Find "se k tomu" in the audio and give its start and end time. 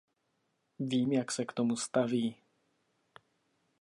1.31-1.75